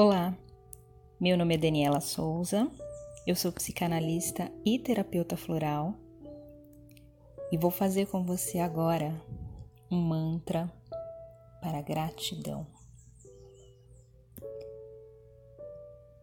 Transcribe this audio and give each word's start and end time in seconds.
Olá, 0.00 0.32
meu 1.18 1.36
nome 1.36 1.56
é 1.56 1.58
Daniela 1.58 2.00
Souza, 2.00 2.70
eu 3.26 3.34
sou 3.34 3.50
psicanalista 3.50 4.48
e 4.64 4.78
terapeuta 4.78 5.36
floral 5.36 5.92
e 7.50 7.58
vou 7.58 7.72
fazer 7.72 8.06
com 8.06 8.22
você 8.22 8.60
agora 8.60 9.20
um 9.90 10.00
mantra 10.00 10.72
para 11.60 11.82
gratidão. 11.82 12.64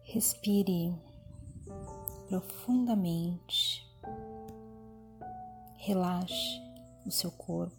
Respire 0.04 0.94
profundamente, 2.30 3.86
relaxe 5.76 6.62
o 7.04 7.10
seu 7.10 7.30
corpo, 7.30 7.76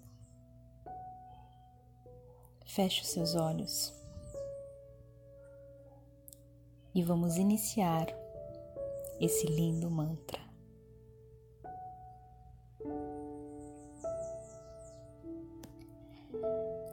feche 2.68 3.02
os 3.02 3.08
seus 3.08 3.34
olhos 3.34 3.97
e 6.98 7.04
vamos 7.04 7.38
iniciar 7.38 8.08
esse 9.22 9.46
lindo 9.46 9.88
mantra. 9.88 10.40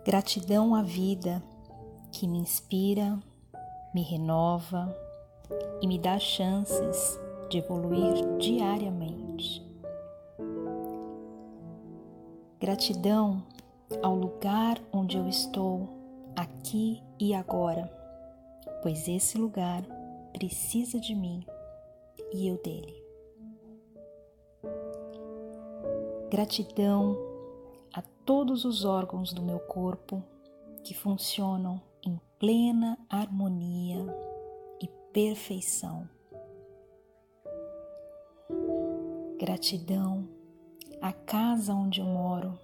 Gratidão 0.05 0.75
à 0.75 0.83
vida 0.83 1.43
que 2.13 2.29
me 2.29 2.37
inspira, 2.37 3.19
me 3.95 4.03
renova 4.03 4.95
e 5.81 5.87
me 5.87 5.99
dá 5.99 6.19
chances 6.19 7.19
de 7.49 7.57
evoluir 7.57 8.37
diariamente. 8.37 9.67
Gratidão 12.61 13.43
ao 14.03 14.15
lugar 14.15 14.79
onde 14.93 15.17
eu 15.17 15.27
estou, 15.27 15.89
aqui 16.37 17.03
e 17.19 17.33
agora, 17.33 17.91
pois 18.83 19.09
esse 19.09 19.39
lugar 19.39 19.94
precisa 20.35 20.99
de 20.99 21.15
mim 21.15 21.47
e 22.33 22.49
eu 22.49 22.61
dele. 22.61 23.03
Gratidão 26.29 27.17
a 27.93 28.03
todos 28.27 28.65
os 28.65 28.85
órgãos 28.85 29.33
do 29.33 29.41
meu 29.41 29.61
corpo 29.61 30.23
que 30.83 30.93
funcionam 30.93 31.81
em 32.05 32.21
plena 32.39 32.99
harmonia 33.09 34.05
e 34.83 34.89
perfeição. 35.13 36.09
Gratidão 39.39 40.29
à 41.01 41.13
casa 41.13 41.73
onde 41.73 42.01
eu 42.01 42.07
moro, 42.07 42.59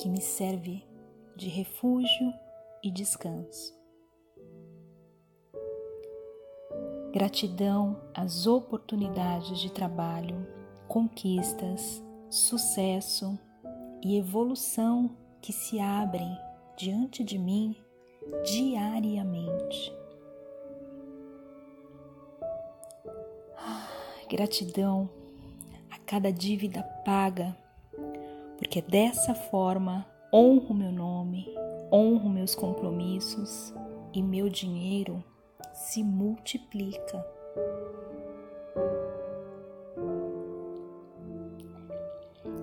que 0.00 0.08
me 0.08 0.22
serve 0.22 0.82
de 1.36 1.48
refúgio 1.48 2.32
e 2.82 2.90
descanso. 2.90 3.79
Gratidão 7.12 8.00
às 8.14 8.46
oportunidades 8.46 9.58
de 9.58 9.70
trabalho, 9.70 10.46
conquistas, 10.86 12.02
sucesso 12.28 13.38
e 14.02 14.16
evolução 14.16 15.10
que 15.40 15.52
se 15.52 15.80
abrem 15.80 16.36
diante 16.76 17.24
de 17.24 17.38
mim 17.38 17.76
diariamente. 18.44 20.00
gratidão 24.30 25.10
a 25.90 25.98
cada 25.98 26.30
dívida 26.30 26.84
paga, 27.04 27.56
porque 28.56 28.80
dessa 28.80 29.34
forma 29.34 30.06
honro 30.32 30.72
meu 30.72 30.92
nome, 30.92 31.52
honro 31.92 32.28
meus 32.28 32.54
compromissos 32.54 33.74
e 34.12 34.22
meu 34.22 34.48
dinheiro 34.48 35.24
se 35.72 36.02
multiplica. 36.02 37.24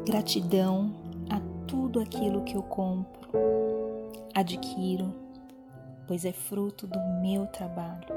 Gratidão 0.05 0.93
a 1.29 1.39
tudo 1.67 1.99
aquilo 1.99 2.43
que 2.43 2.55
eu 2.55 2.63
compro, 2.63 3.29
adquiro, 4.33 5.13
pois 6.07 6.23
é 6.23 6.31
fruto 6.31 6.87
do 6.87 6.99
meu 7.21 7.45
trabalho. 7.47 8.15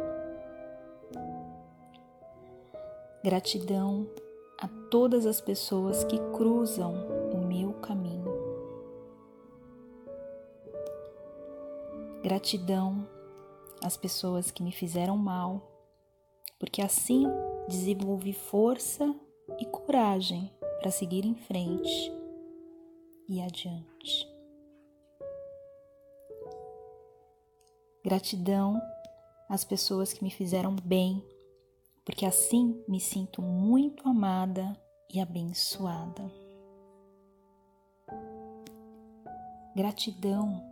Gratidão 3.22 4.08
a 4.58 4.68
todas 4.90 5.26
as 5.26 5.40
pessoas 5.40 6.04
que 6.04 6.18
cruzam 6.32 6.94
o 7.32 7.46
meu 7.46 7.72
caminho. 7.74 8.30
Gratidão 12.22 13.06
as 13.82 13.96
pessoas 13.96 14.50
que 14.50 14.62
me 14.62 14.72
fizeram 14.72 15.16
mal, 15.16 15.62
porque 16.58 16.82
assim 16.82 17.26
desenvolvi 17.68 18.32
força 18.32 19.14
e 19.58 19.64
coragem 19.64 20.50
para 20.80 20.90
seguir 20.90 21.24
em 21.24 21.34
frente 21.34 22.12
e 23.28 23.40
adiante. 23.40 24.28
Gratidão 28.04 28.80
às 29.48 29.64
pessoas 29.64 30.12
que 30.12 30.24
me 30.24 30.30
fizeram 30.30 30.74
bem, 30.76 31.24
porque 32.04 32.24
assim 32.24 32.82
me 32.88 33.00
sinto 33.00 33.42
muito 33.42 34.08
amada 34.08 34.76
e 35.12 35.20
abençoada. 35.20 36.30
Gratidão 39.74 40.69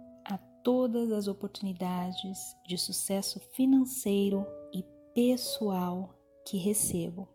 todas 0.69 1.11
as 1.13 1.29
oportunidades 1.29 2.55
de 2.67 2.77
sucesso 2.77 3.41
financeiro 3.41 4.47
e 4.71 4.85
pessoal 5.15 6.15
que 6.45 6.59
recebo. 6.59 7.27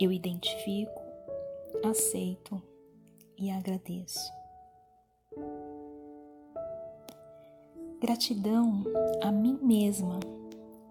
Eu 0.00 0.10
identifico, 0.10 1.02
aceito 1.84 2.62
e 3.36 3.50
agradeço. 3.50 4.32
Gratidão 8.00 8.84
a 9.20 9.30
mim 9.30 9.58
mesma, 9.60 10.18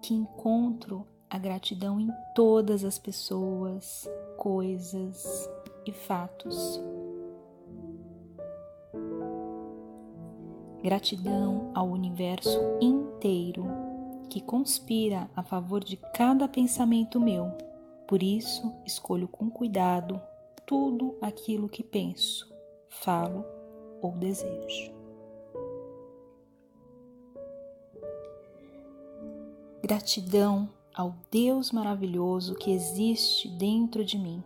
que 0.00 0.14
encontro 0.14 1.04
a 1.28 1.36
gratidão 1.36 1.98
em 1.98 2.12
todas 2.32 2.84
as 2.84 2.96
pessoas, 2.96 4.08
coisas 4.36 5.50
e 5.84 5.90
fatos. 5.90 6.80
Gratidão 10.88 11.70
ao 11.74 11.86
universo 11.86 12.58
inteiro 12.80 13.66
que 14.30 14.40
conspira 14.40 15.30
a 15.36 15.42
favor 15.42 15.84
de 15.84 15.98
cada 16.14 16.48
pensamento 16.48 17.20
meu. 17.20 17.52
Por 18.06 18.22
isso, 18.22 18.72
escolho 18.86 19.28
com 19.28 19.50
cuidado 19.50 20.18
tudo 20.66 21.14
aquilo 21.20 21.68
que 21.68 21.82
penso, 21.82 22.50
falo 22.88 23.44
ou 24.00 24.12
desejo. 24.12 24.90
Gratidão 29.82 30.70
ao 30.94 31.14
Deus 31.30 31.70
maravilhoso 31.70 32.54
que 32.54 32.70
existe 32.70 33.46
dentro 33.46 34.02
de 34.02 34.16
mim. 34.16 34.42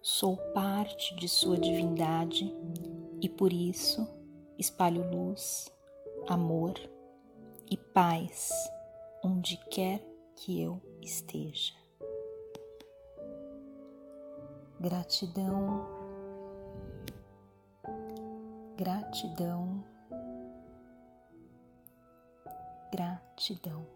Sou 0.00 0.36
parte 0.54 1.16
de 1.16 1.28
Sua 1.28 1.58
divindade 1.58 2.54
e 3.20 3.28
por 3.28 3.52
isso 3.52 4.15
espalho 4.58 5.02
luz, 5.10 5.70
amor 6.28 6.74
e 7.70 7.76
paz 7.76 8.50
onde 9.22 9.56
quer 9.70 10.00
que 10.36 10.62
eu 10.62 10.80
esteja. 11.02 11.74
Gratidão, 14.78 15.86
gratidão, 18.76 19.84
gratidão. 22.92 23.86